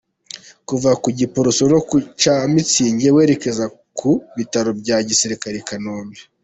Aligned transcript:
Kuva 0.67 0.91
ku 1.01 1.07
Giporoso 1.19 1.63
no 1.73 1.79
ku 1.87 1.95
Cyamitsingi 2.21 3.07
werekeza 3.15 3.65
ku 3.97 4.09
bitaro 4.37 4.69
bya 4.81 4.97
Gisirikare 5.07 5.55
by’i 5.57 5.65
Kanombe. 5.69 6.19